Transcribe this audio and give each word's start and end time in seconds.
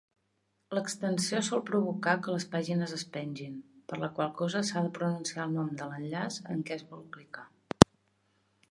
L'extensió 0.75 1.41
sol 1.47 1.61
provocar 1.67 2.15
que 2.27 2.33
les 2.37 2.47
pàgines 2.55 2.95
es 2.97 3.03
pengin, 3.19 3.61
per 3.93 4.01
la 4.05 4.11
qual 4.17 4.35
cosa 4.41 4.63
s'ha 4.71 4.85
de 4.87 4.93
pronunciar 4.99 5.47
el 5.49 5.55
nom 5.61 5.71
de 5.83 5.93
l'enllaç 5.93 6.43
en 6.57 6.67
què 6.71 6.81
es 6.81 6.89
vol 6.95 7.07
clicar. 7.19 7.47